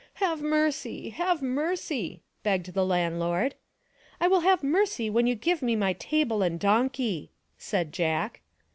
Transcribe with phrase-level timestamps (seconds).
[0.15, 1.09] "Have mercy!
[1.11, 3.53] have mercy!." begged the landlord."
[4.19, 8.41] I will have mercy when you give me my table and donkey," said Jack.